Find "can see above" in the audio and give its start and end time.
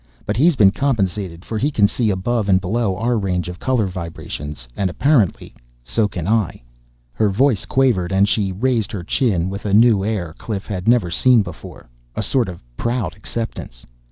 1.69-2.49